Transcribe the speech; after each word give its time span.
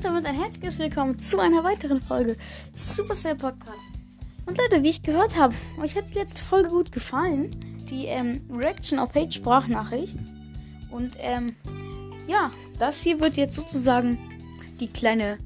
damit 0.00 0.26
ein 0.26 0.38
herzliches 0.38 0.78
Willkommen 0.78 1.18
zu 1.18 1.38
einer 1.38 1.64
weiteren 1.64 2.02
Folge 2.02 2.36
Supercell 2.74 3.34
Podcast. 3.34 3.82
Und 4.44 4.58
Leute, 4.58 4.82
wie 4.82 4.90
ich 4.90 5.02
gehört 5.02 5.36
habe, 5.36 5.54
euch 5.80 5.96
hat 5.96 6.10
die 6.10 6.18
letzte 6.18 6.42
Folge 6.42 6.68
gut 6.68 6.92
gefallen. 6.92 7.50
Die 7.88 8.04
ähm, 8.04 8.42
Reaction 8.52 8.98
auf 8.98 9.14
Hate 9.14 9.32
Sprachnachricht. 9.32 10.18
Und 10.90 11.16
ähm, 11.18 11.56
ja, 12.28 12.50
das 12.78 13.00
hier 13.00 13.20
wird 13.20 13.38
jetzt 13.38 13.56
sozusagen 13.56 14.18
die 14.80 14.88
kleine 14.88 15.38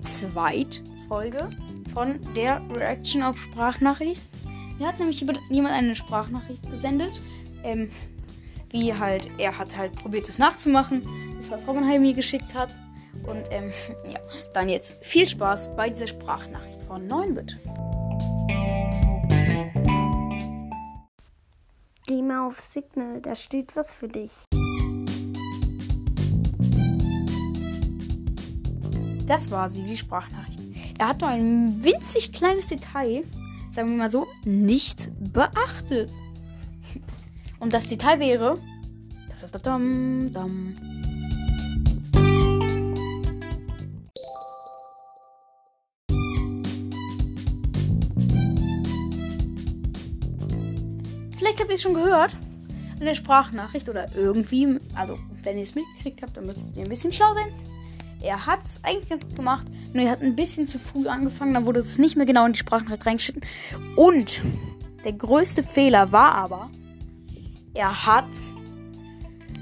Zweitfolge 0.00 1.50
von 1.92 2.18
der 2.34 2.62
Reaction 2.74 3.22
auf 3.22 3.38
Sprachnachricht. 3.38 4.22
Mir 4.78 4.88
hat 4.88 4.98
nämlich 4.98 5.24
jemand 5.50 5.74
eine 5.74 5.94
Sprachnachricht 5.94 6.68
gesendet. 6.68 7.22
Ähm, 7.62 7.90
wie 8.70 8.92
halt, 8.92 9.30
er 9.38 9.56
hat 9.56 9.76
halt 9.76 9.94
probiert 9.94 10.28
es 10.28 10.38
nachzumachen, 10.38 11.06
das 11.36 11.48
was 11.48 11.68
Robin 11.68 11.86
mir 12.02 12.12
geschickt 12.12 12.54
hat. 12.54 12.74
Und 13.26 13.50
ähm, 13.50 13.70
ja, 14.10 14.20
dann 14.52 14.68
jetzt 14.68 14.94
viel 15.02 15.26
Spaß 15.26 15.76
bei 15.76 15.90
dieser 15.90 16.06
Sprachnachricht 16.06 16.82
von 16.82 17.08
9bit. 17.08 17.56
Geh 22.06 22.20
mal 22.20 22.46
auf 22.46 22.60
Signal, 22.60 23.20
da 23.22 23.34
steht 23.34 23.76
was 23.76 23.94
für 23.94 24.08
dich. 24.08 24.30
Das 29.26 29.50
war 29.50 29.70
sie, 29.70 29.84
die 29.84 29.96
Sprachnachricht. 29.96 30.60
Er 30.98 31.08
hat 31.08 31.22
nur 31.22 31.30
ein 31.30 31.82
winzig 31.82 32.32
kleines 32.32 32.66
Detail, 32.66 33.24
sagen 33.70 33.90
wir 33.90 33.96
mal 33.96 34.10
so, 34.10 34.26
nicht 34.44 35.10
beachtet. 35.32 36.10
Und 37.58 37.72
das 37.72 37.86
Detail 37.86 38.20
wäre. 38.20 38.58
Dam, 39.62 40.30
dam, 40.32 40.74
Vielleicht 51.44 51.60
habt 51.60 51.68
ihr 51.68 51.74
es 51.74 51.82
schon 51.82 51.92
gehört 51.92 52.34
in 52.98 53.04
der 53.04 53.14
Sprachnachricht 53.14 53.90
oder 53.90 54.06
irgendwie. 54.16 54.80
Also, 54.94 55.18
wenn 55.42 55.58
ihr 55.58 55.64
es 55.64 55.74
mitgekriegt 55.74 56.22
habt, 56.22 56.38
dann 56.38 56.46
müsstet 56.46 56.74
ihr 56.74 56.84
ein 56.84 56.88
bisschen 56.88 57.12
schlau 57.12 57.34
sein. 57.34 57.52
Er 58.22 58.46
hat 58.46 58.62
es 58.62 58.80
eigentlich 58.82 59.10
ganz 59.10 59.26
gut 59.26 59.36
gemacht, 59.36 59.66
nur 59.92 60.04
er 60.04 60.12
hat 60.12 60.22
ein 60.22 60.34
bisschen 60.34 60.66
zu 60.66 60.78
früh 60.78 61.06
angefangen, 61.06 61.52
dann 61.52 61.66
wurde 61.66 61.80
es 61.80 61.98
nicht 61.98 62.16
mehr 62.16 62.24
genau 62.24 62.46
in 62.46 62.54
die 62.54 62.58
Sprachnachricht 62.58 63.04
reingeschnitten. 63.04 63.42
Und 63.94 64.40
der 65.04 65.12
größte 65.12 65.62
Fehler 65.62 66.12
war 66.12 66.34
aber, 66.34 66.70
er 67.74 68.06
hat 68.06 68.28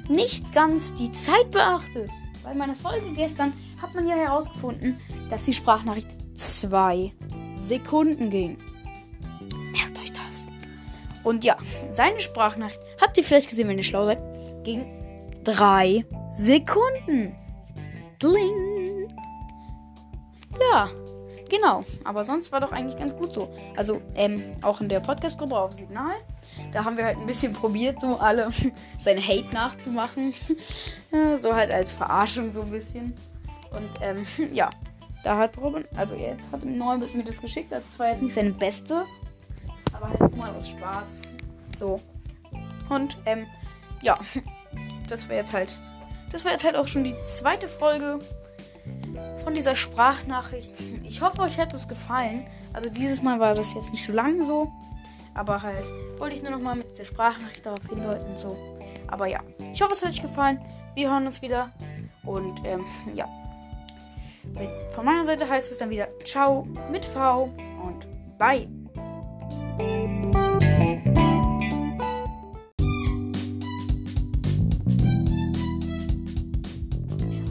nicht 0.08 0.52
ganz 0.52 0.94
die 0.94 1.11
Zeit 1.11 1.50
beachtet. 1.50 2.08
Bei 2.44 2.55
meiner 2.55 2.77
Folge 2.77 3.06
gestern 3.17 3.52
hat 3.83 3.92
man 3.96 4.06
ja 4.06 4.14
herausgefunden, 4.14 5.00
dass 5.30 5.46
die 5.46 5.52
Sprachnachricht 5.52 6.17
zwei 6.36 7.12
Sekunden 7.55 8.30
ging. 8.30 8.58
Und 11.25 11.45
ja, 11.45 11.56
seine 11.89 12.20
Sprachnachricht, 12.20 12.81
habt 13.01 13.17
ihr 13.17 13.25
vielleicht 13.25 13.48
gesehen, 13.48 13.69
wenn 13.69 13.78
ihr 13.78 13.84
schlau 13.84 14.06
seid, 14.06 14.23
ging 14.65 14.87
drei 15.45 16.05
Sekunden. 16.33 17.34
Bling. 18.19 19.09
Ja, 20.61 20.89
genau. 21.48 21.84
Aber 22.05 22.25
sonst 22.25 22.53
war 22.53 22.61
doch 22.61 22.73
eigentlich 22.73 22.98
ganz 22.98 23.17
gut 23.17 23.33
so. 23.33 23.53
Also, 23.77 24.01
ähm, 24.14 24.42
auch 24.62 24.81
in 24.81 24.89
der 24.89 25.01
Podcast-Gruppe 25.01 25.59
auf 25.59 25.73
Signal. 25.73 26.14
Da 26.73 26.84
haben 26.84 26.97
wir 26.97 27.05
halt 27.05 27.19
ein 27.19 27.27
bisschen 27.27 27.53
probiert, 27.53 28.01
so 28.01 28.17
alle 28.17 28.51
seine 28.98 29.20
Hate 29.20 29.53
nachzumachen. 29.53 30.34
so 31.36 31.55
halt 31.55 31.73
als 31.73 31.92
Verarschung 31.92 32.53
so 32.53 32.62
ein 32.62 32.70
bisschen. 32.70 33.14
Und 33.70 33.91
ähm, 34.02 34.27
ja, 34.52 34.70
da 35.25 35.39
hat 35.39 35.58
Robin, 35.58 35.85
also 35.96 36.14
jetzt 36.14 36.51
hat 36.51 36.63
im 36.63 36.79
mir 36.79 37.25
das 37.25 37.41
geschickt. 37.41 37.73
Das 37.73 37.85
war 37.98 38.11
jetzt 38.11 38.23
nicht 38.23 38.35
seine 38.35 38.51
beste 38.51 39.05
aus 40.62 40.68
Spaß. 40.68 41.20
So. 41.78 42.00
Und, 42.89 43.17
ähm, 43.27 43.46
ja. 44.00 44.18
Das 45.08 45.28
wäre 45.28 45.40
jetzt 45.40 45.52
halt. 45.52 45.78
Das 46.30 46.45
war 46.46 46.52
jetzt 46.52 46.64
halt 46.64 46.74
auch 46.74 46.86
schon 46.86 47.05
die 47.05 47.14
zweite 47.27 47.68
Folge 47.68 48.20
von 49.45 49.52
dieser 49.52 49.77
Sprachnachricht. 49.77 50.72
Ich 51.02 51.20
hoffe, 51.20 51.42
euch 51.42 51.58
hat 51.58 51.74
es 51.74 51.86
gefallen. 51.86 52.46
Also 52.72 52.89
dieses 52.89 53.20
Mal 53.20 53.39
war 53.39 53.55
das 53.55 53.74
jetzt 53.74 53.90
nicht 53.90 54.05
so 54.05 54.12
lang 54.12 54.42
so. 54.42 54.72
Aber 55.34 55.61
halt 55.61 55.92
wollte 56.17 56.34
ich 56.34 56.42
nur 56.42 56.52
noch 56.52 56.61
mal 56.61 56.77
mit 56.77 56.96
der 56.96 57.05
Sprachnachricht 57.05 57.67
darauf 57.67 57.86
hindeuten. 57.86 58.39
So. 58.39 58.56
Aber 59.08 59.27
ja, 59.27 59.40
ich 59.70 59.83
hoffe, 59.83 59.92
es 59.92 60.02
hat 60.02 60.11
euch 60.11 60.22
gefallen. 60.22 60.58
Wir 60.95 61.11
hören 61.11 61.27
uns 61.27 61.42
wieder. 61.42 61.70
Und 62.24 62.64
ähm, 62.64 62.86
ja. 63.14 63.27
Von 64.95 65.05
meiner 65.05 65.24
Seite 65.24 65.46
heißt 65.46 65.70
es 65.70 65.77
dann 65.77 65.90
wieder 65.90 66.08
Ciao 66.24 66.67
mit 66.90 67.05
V 67.05 67.51
und 67.84 68.06
Bye. 68.39 68.82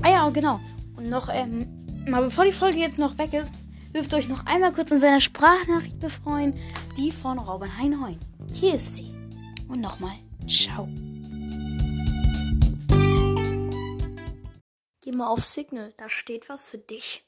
Ah 0.03 0.09
ja, 0.09 0.29
genau. 0.29 0.59
Und 0.95 1.09
noch, 1.09 1.29
ähm, 1.31 1.85
mal 2.07 2.23
bevor 2.23 2.45
die 2.45 2.51
Folge 2.51 2.77
jetzt 2.77 2.97
noch 2.97 3.17
weg 3.17 3.33
ist, 3.33 3.53
dürft 3.93 4.13
ihr 4.13 4.17
euch 4.17 4.29
noch 4.29 4.45
einmal 4.45 4.71
kurz 4.71 4.91
in 4.91 4.99
seiner 4.99 5.21
Sprachnachricht 5.21 5.99
befreuen. 5.99 6.53
Die 6.97 7.11
von 7.11 7.39
Robin 7.39 7.77
Heinheun. 7.77 8.17
Hier 8.51 8.75
ist 8.75 8.95
sie. 8.95 9.13
Und 9.67 9.81
nochmal, 9.81 10.15
ciao. 10.47 10.87
Geh 15.03 15.11
mal 15.11 15.27
auf 15.27 15.43
Signal, 15.43 15.93
da 15.97 16.09
steht 16.09 16.49
was 16.49 16.63
für 16.63 16.77
dich. 16.77 17.23